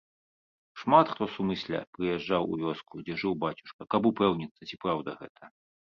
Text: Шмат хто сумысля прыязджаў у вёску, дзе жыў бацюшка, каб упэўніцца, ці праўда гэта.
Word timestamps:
Шмат 0.83 1.11
хто 1.15 1.27
сумысля 1.33 1.79
прыязджаў 1.97 2.49
у 2.55 2.59
вёску, 2.63 2.93
дзе 3.05 3.19
жыў 3.25 3.33
бацюшка, 3.45 3.81
каб 3.95 4.01
упэўніцца, 4.15 4.61
ці 4.71 4.75
праўда 4.87 5.09
гэта. 5.21 5.43